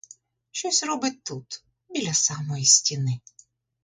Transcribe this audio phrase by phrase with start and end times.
[0.51, 3.21] Щось робить тут, біля самої стіни.